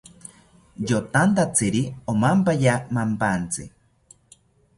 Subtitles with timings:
[0.91, 1.81] Yotantatziri
[2.13, 3.63] omampaya mampantzi